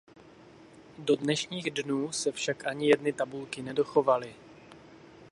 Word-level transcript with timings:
Do 0.97 1.15
dnešních 1.15 1.71
dnů 1.71 2.11
se 2.11 2.31
však 2.31 2.67
ani 2.67 2.87
jedny 2.89 3.13
tabulky 3.13 3.61
nedochovaly. 3.61 4.35